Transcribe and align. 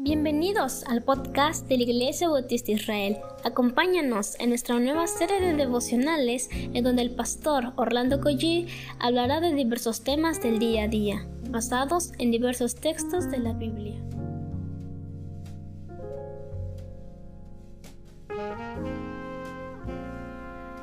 Bienvenidos 0.00 0.84
al 0.84 1.02
podcast 1.02 1.66
de 1.66 1.76
la 1.76 1.82
Iglesia 1.82 2.28
Bautista 2.28 2.70
Israel. 2.70 3.18
Acompáñanos 3.42 4.38
en 4.38 4.50
nuestra 4.50 4.78
nueva 4.78 5.08
serie 5.08 5.40
de 5.40 5.54
devocionales 5.54 6.48
en 6.52 6.84
donde 6.84 7.02
el 7.02 7.16
pastor 7.16 7.72
Orlando 7.74 8.20
Collie 8.20 8.68
hablará 9.00 9.40
de 9.40 9.52
diversos 9.52 10.04
temas 10.04 10.40
del 10.40 10.60
día 10.60 10.84
a 10.84 10.88
día, 10.88 11.26
basados 11.50 12.12
en 12.20 12.30
diversos 12.30 12.76
textos 12.76 13.28
de 13.28 13.38
la 13.38 13.54
Biblia. 13.54 14.00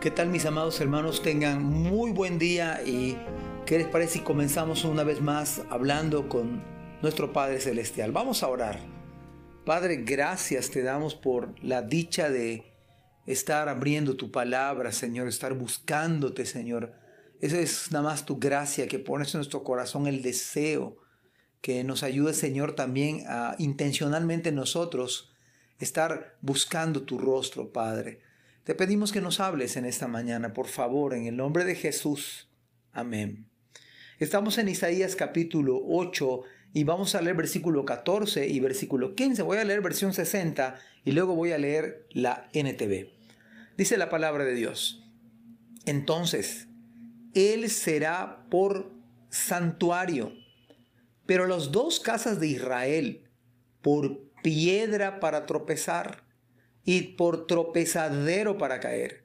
¿Qué 0.02 0.12
tal 0.12 0.28
mis 0.28 0.46
amados 0.46 0.82
hermanos? 0.82 1.22
Tengan 1.24 1.64
muy 1.64 2.12
buen 2.12 2.38
día 2.38 2.82
y 2.86 3.18
¿qué 3.66 3.78
les 3.78 3.88
parece 3.88 4.16
si 4.16 4.20
comenzamos 4.20 4.84
una 4.84 5.06
vez 5.06 5.22
más 5.22 5.62
hablando 5.70 6.28
con 6.28 6.62
nuestro 7.02 7.32
Padre 7.32 7.62
Celestial? 7.62 8.12
Vamos 8.12 8.44
a 8.44 8.50
orar. 8.50 8.95
Padre, 9.66 10.04
gracias 10.06 10.70
te 10.70 10.84
damos 10.84 11.16
por 11.16 11.56
la 11.64 11.82
dicha 11.82 12.30
de 12.30 12.72
estar 13.26 13.68
abriendo 13.68 14.16
tu 14.16 14.30
palabra, 14.30 14.92
Señor, 14.92 15.28
estar 15.28 15.56
buscándote, 15.56 16.46
Señor. 16.46 16.94
Eso 17.42 17.58
es 17.58 17.92
nada 17.92 18.04
más 18.04 18.28
tu 18.28 18.38
gracia 18.38 18.88
que 18.88 19.00
pones 19.00 19.34
en 19.34 19.40
nuestro 19.40 19.64
corazón 19.64 20.06
el 20.06 20.22
deseo, 20.22 20.98
que 21.62 21.84
nos 21.84 22.04
ayude, 22.04 22.36
Señor, 22.36 22.76
también 22.76 23.24
a 23.28 23.56
intencionalmente 23.58 24.52
nosotros 24.52 25.34
estar 25.80 26.38
buscando 26.42 27.02
tu 27.02 27.18
rostro, 27.18 27.74
Padre. 27.74 28.22
Te 28.66 28.76
pedimos 28.76 29.12
que 29.12 29.20
nos 29.20 29.40
hables 29.40 29.78
en 29.78 29.86
esta 29.86 30.08
mañana, 30.08 30.54
por 30.54 30.68
favor, 30.68 31.16
en 31.16 31.26
el 31.26 31.38
nombre 31.38 31.66
de 31.66 31.74
Jesús. 31.74 32.52
Amén. 32.94 33.50
Estamos 34.20 34.60
en 34.60 34.70
Isaías 34.70 35.16
capítulo 35.16 35.82
8 35.84 36.44
y 36.76 36.84
vamos 36.84 37.16
a 37.16 37.22
leer 37.22 37.38
versículo 37.38 37.86
14 37.86 38.50
y 38.50 38.60
versículo 38.60 39.16
15. 39.16 39.44
Voy 39.44 39.60
a 39.60 39.64
leer 39.64 39.80
versión 39.80 40.14
60 40.14 40.76
y 41.06 41.14
luego 41.14 41.34
voy 41.34 41.54
a 41.54 41.58
leer 41.58 42.06
la 42.12 42.50
NTV. 42.52 43.12
Dice 43.78 43.96
la 43.96 44.10
palabra 44.10 44.44
de 44.44 44.56
Dios. 44.56 45.02
Entonces, 45.86 46.68
Él 47.34 47.70
será 47.70 48.46
por 48.52 48.92
santuario, 49.30 50.34
pero 51.26 51.48
las 51.48 51.72
dos 51.72 52.02
casas 52.02 52.42
de 52.42 52.48
Israel 52.48 53.30
por 53.82 54.30
piedra 54.44 55.22
para 55.22 55.46
tropezar 55.46 56.26
y 56.84 57.16
por 57.16 57.48
tropezadero 57.48 58.58
para 58.58 58.82
caer, 58.82 59.24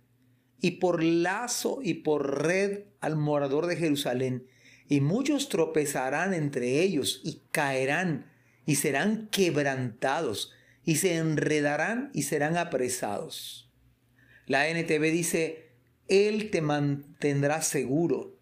y 0.61 0.73
por 0.79 1.03
lazo 1.03 1.81
y 1.83 1.95
por 1.95 2.45
red 2.47 2.85
al 3.01 3.17
morador 3.17 3.67
de 3.67 3.75
Jerusalén 3.75 4.47
y 4.91 5.01
muchos 5.01 5.49
tropezarán 5.49 6.35
entre 6.35 6.81
ellos 6.81 7.21
y 7.25 7.41
caerán 7.53 8.27
y 8.67 8.75
serán 8.75 9.29
quebrantados 9.31 10.53
y 10.85 10.97
se 10.97 11.15
enredarán 11.15 12.11
y 12.13 12.23
serán 12.23 12.57
apresados. 12.57 13.71
La 14.47 14.69
NTV 14.69 15.13
dice, 15.13 15.71
Él 16.09 16.51
te 16.51 16.61
mantendrá 16.61 17.63
seguro. 17.63 18.37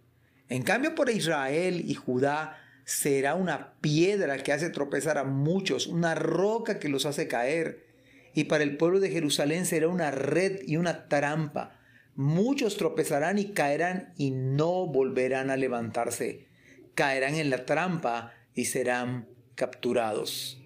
En 0.48 0.62
cambio, 0.62 0.94
por 0.94 1.10
Israel 1.10 1.82
y 1.86 1.94
Judá 1.94 2.58
será 2.84 3.34
una 3.34 3.74
piedra 3.82 4.38
que 4.38 4.54
hace 4.54 4.70
tropezar 4.70 5.18
a 5.18 5.24
muchos, 5.24 5.86
una 5.86 6.14
roca 6.14 6.78
que 6.78 6.88
los 6.88 7.04
hace 7.04 7.28
caer. 7.28 7.84
Y 8.32 8.44
para 8.44 8.64
el 8.64 8.78
pueblo 8.78 9.00
de 9.00 9.10
Jerusalén 9.10 9.66
será 9.66 9.88
una 9.88 10.10
red 10.10 10.62
y 10.66 10.78
una 10.78 11.08
trampa 11.08 11.77
Muchos 12.18 12.76
tropezarán 12.76 13.38
y 13.38 13.52
caerán 13.52 14.12
y 14.16 14.32
no 14.32 14.88
volverán 14.88 15.50
a 15.50 15.56
levantarse. 15.56 16.48
Caerán 16.96 17.36
en 17.36 17.48
la 17.48 17.64
trampa 17.64 18.32
y 18.54 18.64
serán 18.64 19.28
capturados. 19.54 20.60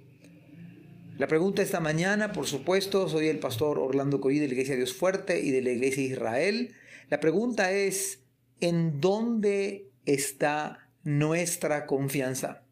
La 1.18 1.26
pregunta 1.26 1.60
esta 1.60 1.78
mañana, 1.78 2.32
por 2.32 2.46
supuesto, 2.46 3.06
soy 3.06 3.28
el 3.28 3.38
pastor 3.38 3.78
Orlando 3.78 4.18
Coy 4.18 4.38
de 4.38 4.46
la 4.46 4.54
Iglesia 4.54 4.76
Dios 4.76 4.94
Fuerte 4.94 5.40
y 5.40 5.50
de 5.50 5.60
la 5.60 5.72
Iglesia 5.72 6.02
Israel. 6.02 6.74
La 7.10 7.20
pregunta 7.20 7.70
es, 7.70 8.20
¿en 8.60 9.02
dónde 9.02 9.90
está 10.06 10.88
nuestra 11.04 11.84
confianza? 11.84 12.62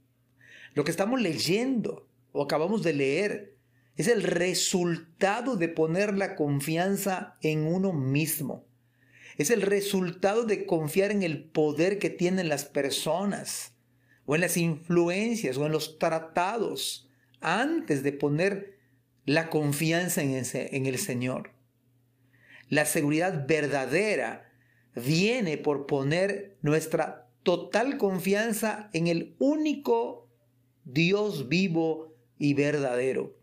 Lo 0.72 0.84
que 0.84 0.90
estamos 0.90 1.20
leyendo 1.20 2.08
o 2.32 2.42
acabamos 2.42 2.82
de 2.82 2.94
leer 2.94 3.56
es 3.96 4.08
el 4.08 4.22
resultado 4.22 5.56
de 5.56 5.68
poner 5.68 6.16
la 6.16 6.34
confianza 6.34 7.36
en 7.42 7.66
uno 7.66 7.92
mismo. 7.92 8.69
Es 9.40 9.48
el 9.48 9.62
resultado 9.62 10.44
de 10.44 10.66
confiar 10.66 11.10
en 11.10 11.22
el 11.22 11.42
poder 11.42 11.98
que 11.98 12.10
tienen 12.10 12.50
las 12.50 12.66
personas, 12.66 13.72
o 14.26 14.34
en 14.34 14.42
las 14.42 14.58
influencias, 14.58 15.56
o 15.56 15.64
en 15.64 15.72
los 15.72 15.98
tratados, 15.98 17.08
antes 17.40 18.02
de 18.02 18.12
poner 18.12 18.76
la 19.24 19.48
confianza 19.48 20.20
en, 20.20 20.44
en 20.52 20.84
el 20.84 20.98
Señor. 20.98 21.52
La 22.68 22.84
seguridad 22.84 23.46
verdadera 23.48 24.52
viene 24.94 25.56
por 25.56 25.86
poner 25.86 26.58
nuestra 26.60 27.30
total 27.42 27.96
confianza 27.96 28.90
en 28.92 29.06
el 29.06 29.36
único 29.38 30.28
Dios 30.84 31.48
vivo 31.48 32.14
y 32.38 32.52
verdadero. 32.52 33.38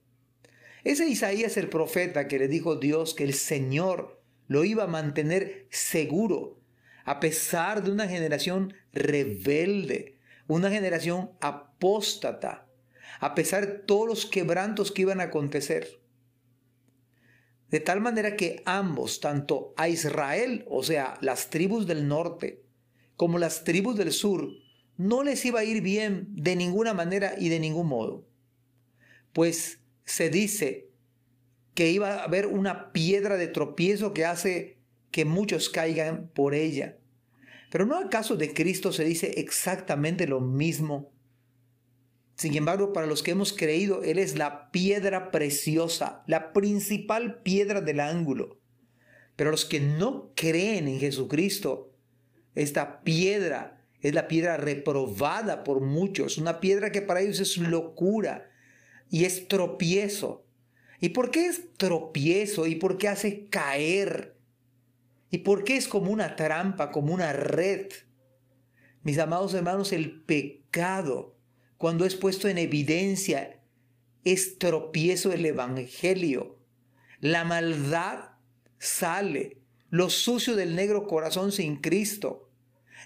Ese 0.83 1.09
Isaías 1.09 1.57
el 1.57 1.69
profeta 1.69 2.27
que 2.27 2.37
le 2.37 2.47
dijo 2.47 2.75
Dios 2.75 3.15
que 3.15 3.23
el 3.23 3.33
Señor 3.33 4.16
lo 4.47 4.63
iba 4.63 4.83
a 4.83 4.87
mantener 4.87 5.67
seguro, 5.69 6.59
a 7.05 7.19
pesar 7.19 7.83
de 7.83 7.91
una 7.91 8.07
generación 8.07 8.73
rebelde, 8.93 10.17
una 10.47 10.69
generación 10.69 11.31
apóstata, 11.41 12.67
a 13.19 13.35
pesar 13.35 13.67
de 13.67 13.73
todos 13.79 14.07
los 14.07 14.25
quebrantos 14.25 14.91
que 14.91 15.03
iban 15.03 15.21
a 15.21 15.25
acontecer. 15.25 16.01
De 17.69 17.79
tal 17.81 17.99
manera 17.99 18.37
que 18.37 18.61
ambos, 18.65 19.19
tanto 19.19 19.73
a 19.75 19.89
Israel, 19.89 20.65
o 20.69 20.83
sea, 20.83 21.17
las 21.21 21.49
tribus 21.49 21.85
del 21.85 22.07
norte, 22.07 22.63
como 23.17 23.39
las 23.39 23.63
tribus 23.63 23.97
del 23.97 24.13
sur, 24.13 24.47
no 24.95 25.23
les 25.23 25.43
iba 25.45 25.59
a 25.59 25.63
ir 25.65 25.81
bien 25.81 26.27
de 26.31 26.55
ninguna 26.55 26.93
manera 26.93 27.35
y 27.37 27.49
de 27.49 27.59
ningún 27.59 27.87
modo. 27.87 28.25
Pues 29.33 29.79
se 30.05 30.29
dice 30.29 30.86
que 31.77 31.91
iba 31.91 32.15
a 32.15 32.23
haber 32.23 32.47
una 32.47 32.91
piedra 32.91 33.37
de 33.37 33.45
tropiezo 33.45 34.11
que 34.11 34.25
hace 34.25 34.79
que 35.11 35.25
muchos 35.25 35.69
caigan 35.69 36.31
por 36.33 36.55
ella. 36.55 36.97
Pero 37.69 37.85
¿no 37.85 37.99
acaso 37.99 38.35
de 38.35 38.51
Cristo 38.51 38.91
se 38.91 39.03
dice 39.03 39.35
exactamente 39.37 40.25
lo 40.25 40.41
mismo? 40.41 41.13
Sin 42.33 42.57
embargo, 42.57 42.93
para 42.93 43.05
los 43.05 43.21
que 43.21 43.29
hemos 43.29 43.53
creído, 43.53 44.01
Él 44.01 44.17
es 44.17 44.39
la 44.39 44.71
piedra 44.71 45.29
preciosa, 45.29 46.23
la 46.25 46.51
principal 46.51 47.43
piedra 47.43 47.79
del 47.79 47.99
ángulo. 47.99 48.59
Pero 49.35 49.51
los 49.51 49.63
que 49.63 49.79
no 49.79 50.31
creen 50.33 50.87
en 50.87 50.99
Jesucristo, 50.99 51.93
esta 52.55 53.03
piedra 53.03 53.85
es 54.01 54.15
la 54.15 54.27
piedra 54.27 54.57
reprobada 54.57 55.63
por 55.63 55.81
muchos, 55.81 56.39
una 56.39 56.59
piedra 56.59 56.91
que 56.91 57.03
para 57.03 57.21
ellos 57.21 57.39
es 57.39 57.55
locura 57.57 58.49
y 59.11 59.25
es 59.25 59.47
tropiezo. 59.47 60.46
¿Y 60.99 61.09
por 61.09 61.31
qué 61.31 61.47
es 61.47 61.73
tropiezo? 61.77 62.65
¿Y 62.65 62.75
por 62.75 62.97
qué 62.97 63.07
hace 63.07 63.47
caer? 63.47 64.35
¿Y 65.29 65.39
por 65.39 65.63
qué 65.63 65.77
es 65.77 65.87
como 65.87 66.11
una 66.11 66.35
trampa, 66.35 66.91
como 66.91 67.13
una 67.13 67.33
red? 67.33 67.87
Mis 69.03 69.19
amados 69.19 69.53
hermanos, 69.53 69.93
el 69.93 70.21
pecado, 70.21 71.35
cuando 71.77 72.05
es 72.05 72.15
puesto 72.15 72.47
en 72.47 72.57
evidencia, 72.57 73.61
es 74.23 74.57
tropiezo 74.57 75.31
el 75.31 75.45
Evangelio. 75.45 76.59
La 77.19 77.45
maldad 77.45 78.31
sale, 78.79 79.61
lo 79.89 80.09
sucio 80.09 80.55
del 80.55 80.75
negro 80.75 81.07
corazón 81.07 81.51
sin 81.51 81.77
Cristo. 81.77 82.49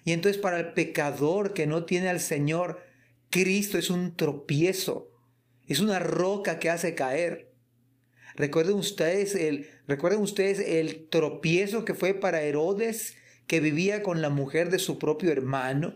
Y 0.03 0.13
entonces 0.13 0.41
para 0.41 0.59
el 0.59 0.73
pecador 0.73 1.53
que 1.53 1.67
no 1.67 1.85
tiene 1.85 2.09
al 2.09 2.19
Señor, 2.19 2.81
Cristo 3.29 3.77
es 3.77 3.89
un 3.89 4.15
tropiezo, 4.15 5.11
es 5.67 5.79
una 5.79 5.99
roca 5.99 6.59
que 6.59 6.69
hace 6.69 6.95
caer. 6.95 7.50
Recuerden 8.41 8.73
ustedes 8.73 9.35
el, 9.35 9.69
recuerden 9.87 10.19
ustedes 10.19 10.57
el 10.59 11.07
tropiezo 11.09 11.85
que 11.85 11.93
fue 11.93 12.15
para 12.15 12.41
Herodes 12.41 13.15
que 13.45 13.59
vivía 13.59 14.01
con 14.01 14.19
la 14.19 14.31
mujer 14.31 14.71
de 14.71 14.79
su 14.79 14.97
propio 14.97 15.31
hermano. 15.31 15.93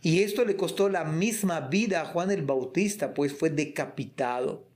Y 0.00 0.22
esto 0.22 0.46
le 0.46 0.56
costó 0.56 0.88
la 0.88 1.04
misma 1.04 1.60
vida 1.60 2.00
a 2.00 2.06
Juan 2.06 2.30
el 2.30 2.40
Bautista, 2.40 3.12
pues 3.12 3.34
fue 3.34 3.50
decapitado. 3.50 4.66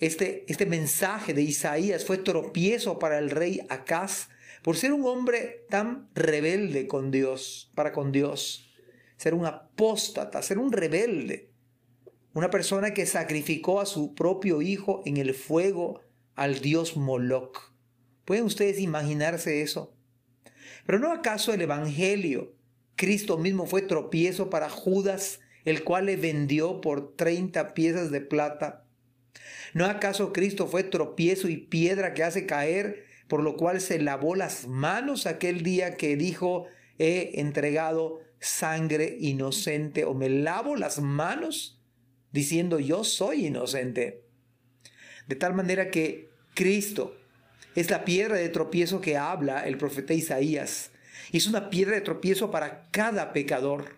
Este, 0.00 0.44
este 0.48 0.66
mensaje 0.66 1.32
de 1.32 1.42
Isaías 1.42 2.04
fue 2.04 2.18
tropiezo 2.18 2.98
para 2.98 3.20
el 3.20 3.30
rey 3.30 3.64
Acaz 3.68 4.30
por 4.64 4.76
ser 4.76 4.92
un 4.92 5.06
hombre 5.06 5.64
tan 5.70 6.08
rebelde 6.12 6.88
con 6.88 7.12
Dios, 7.12 7.70
para 7.76 7.92
con 7.92 8.10
Dios, 8.10 8.68
ser 9.16 9.32
un 9.32 9.46
apóstata, 9.46 10.42
ser 10.42 10.58
un 10.58 10.72
rebelde. 10.72 11.51
Una 12.34 12.48
persona 12.48 12.94
que 12.94 13.04
sacrificó 13.04 13.80
a 13.80 13.86
su 13.86 14.14
propio 14.14 14.62
hijo 14.62 15.02
en 15.04 15.18
el 15.18 15.34
fuego 15.34 16.00
al 16.34 16.60
dios 16.60 16.96
Moloch. 16.96 17.74
¿Pueden 18.24 18.44
ustedes 18.44 18.80
imaginarse 18.80 19.60
eso? 19.60 19.94
Pero 20.86 20.98
¿no 20.98 21.12
acaso 21.12 21.52
el 21.52 21.60
Evangelio, 21.60 22.54
Cristo 22.96 23.36
mismo 23.36 23.66
fue 23.66 23.82
tropiezo 23.82 24.48
para 24.48 24.70
Judas, 24.70 25.40
el 25.66 25.84
cual 25.84 26.06
le 26.06 26.16
vendió 26.16 26.80
por 26.80 27.16
30 27.16 27.74
piezas 27.74 28.10
de 28.10 28.22
plata. 28.22 28.86
¿No 29.74 29.84
acaso 29.84 30.32
Cristo 30.32 30.66
fue 30.66 30.84
tropiezo 30.84 31.48
y 31.48 31.58
piedra 31.58 32.14
que 32.14 32.24
hace 32.24 32.46
caer, 32.46 33.04
por 33.28 33.42
lo 33.42 33.56
cual 33.56 33.82
se 33.82 33.98
lavó 34.00 34.36
las 34.36 34.66
manos 34.66 35.26
aquel 35.26 35.62
día 35.62 35.96
que 35.96 36.16
dijo, 36.16 36.66
he 36.98 37.40
entregado 37.40 38.20
sangre 38.40 39.18
inocente 39.20 40.04
o 40.06 40.14
me 40.14 40.30
lavo 40.30 40.76
las 40.76 41.00
manos 41.00 41.81
diciendo 42.32 42.80
yo 42.80 43.04
soy 43.04 43.46
inocente? 43.46 44.24
De 45.28 45.36
tal 45.36 45.54
manera 45.54 45.90
que 45.90 46.30
Cristo 46.54 47.16
es 47.74 47.90
la 47.90 48.04
piedra 48.04 48.36
de 48.36 48.48
tropiezo 48.48 49.00
que 49.00 49.16
habla 49.16 49.66
el 49.66 49.78
profeta 49.78 50.14
Isaías. 50.14 50.90
Y 51.30 51.38
es 51.38 51.46
una 51.46 51.70
piedra 51.70 51.94
de 51.94 52.00
tropiezo 52.00 52.50
para 52.50 52.88
cada 52.90 53.32
pecador. 53.32 53.96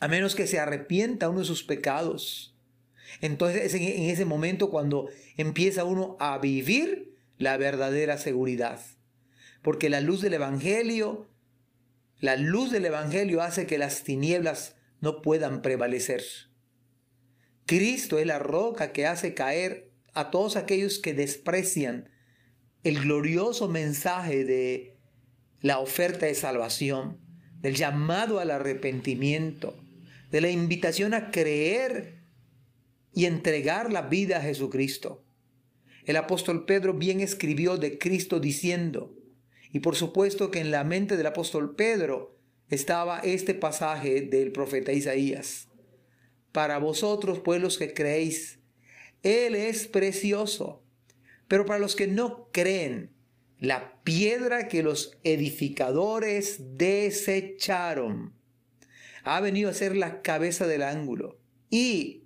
A 0.00 0.08
menos 0.08 0.34
que 0.34 0.46
se 0.46 0.58
arrepienta 0.58 1.28
uno 1.28 1.40
de 1.40 1.44
sus 1.44 1.64
pecados. 1.64 2.56
Entonces 3.20 3.62
es 3.62 3.74
en 3.74 4.10
ese 4.10 4.24
momento 4.24 4.70
cuando 4.70 5.08
empieza 5.36 5.84
uno 5.84 6.16
a 6.20 6.38
vivir 6.38 7.16
la 7.36 7.56
verdadera 7.56 8.16
seguridad. 8.18 8.80
Porque 9.62 9.90
la 9.90 10.00
luz 10.00 10.22
del 10.22 10.34
Evangelio, 10.34 11.28
la 12.20 12.36
luz 12.36 12.70
del 12.70 12.86
Evangelio 12.86 13.42
hace 13.42 13.66
que 13.66 13.78
las 13.78 14.04
tinieblas 14.04 14.76
no 15.00 15.20
puedan 15.20 15.62
prevalecer. 15.62 16.22
Cristo 17.68 18.18
es 18.18 18.26
la 18.26 18.38
roca 18.38 18.92
que 18.92 19.06
hace 19.06 19.34
caer 19.34 19.90
a 20.14 20.30
todos 20.30 20.56
aquellos 20.56 20.98
que 20.98 21.12
desprecian 21.12 22.08
el 22.82 23.00
glorioso 23.00 23.68
mensaje 23.68 24.46
de 24.46 24.96
la 25.60 25.78
oferta 25.78 26.24
de 26.24 26.34
salvación, 26.34 27.20
del 27.60 27.74
llamado 27.74 28.40
al 28.40 28.52
arrepentimiento, 28.52 29.76
de 30.30 30.40
la 30.40 30.48
invitación 30.48 31.12
a 31.12 31.30
creer 31.30 32.22
y 33.12 33.26
entregar 33.26 33.92
la 33.92 34.00
vida 34.00 34.38
a 34.38 34.42
Jesucristo. 34.42 35.22
El 36.06 36.16
apóstol 36.16 36.64
Pedro 36.64 36.94
bien 36.94 37.20
escribió 37.20 37.76
de 37.76 37.98
Cristo 37.98 38.40
diciendo, 38.40 39.14
y 39.74 39.80
por 39.80 39.94
supuesto 39.94 40.50
que 40.50 40.60
en 40.60 40.70
la 40.70 40.84
mente 40.84 41.18
del 41.18 41.26
apóstol 41.26 41.76
Pedro 41.76 42.34
estaba 42.70 43.18
este 43.18 43.52
pasaje 43.52 44.22
del 44.22 44.52
profeta 44.52 44.92
Isaías. 44.92 45.67
Para 46.58 46.78
vosotros, 46.78 47.38
pueblos 47.38 47.78
que 47.78 47.94
creéis, 47.94 48.58
Él 49.22 49.54
es 49.54 49.86
precioso 49.86 50.82
pero 51.48 51.64
para 51.64 51.80
los 51.80 51.96
que 51.96 52.06
no 52.06 52.50
creen, 52.52 53.10
la 53.58 54.00
piedra 54.04 54.68
que 54.68 54.82
los 54.82 55.18
edificadores 55.24 56.76
desecharon 56.76 58.34
ha 59.24 59.40
venido 59.40 59.68
a 59.68 59.74
ser 59.74 59.96
la 59.96 60.22
cabeza 60.22 60.66
del 60.66 60.82
ángulo 60.82 61.38
y 61.70 62.24